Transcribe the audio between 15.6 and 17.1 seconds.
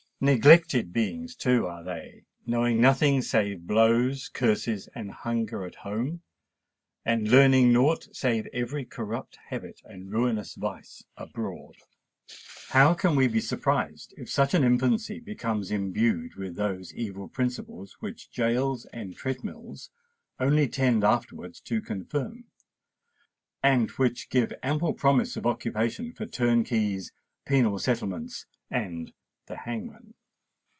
imbued with those